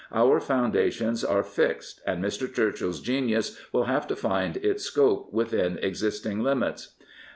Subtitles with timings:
[0.11, 2.51] Our foundations are fixed and Mr.
[2.51, 6.95] Churchill's genius will have to find its scope within existing limits.